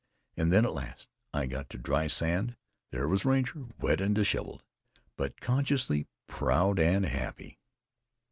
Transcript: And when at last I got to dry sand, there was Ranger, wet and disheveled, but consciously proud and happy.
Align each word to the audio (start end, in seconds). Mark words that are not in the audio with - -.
And 0.35 0.49
when 0.49 0.65
at 0.65 0.73
last 0.73 1.09
I 1.31 1.45
got 1.45 1.69
to 1.69 1.77
dry 1.77 2.07
sand, 2.07 2.55
there 2.89 3.07
was 3.07 3.23
Ranger, 3.23 3.65
wet 3.79 4.01
and 4.01 4.15
disheveled, 4.15 4.63
but 5.15 5.39
consciously 5.39 6.07
proud 6.25 6.79
and 6.79 7.05
happy. 7.05 7.59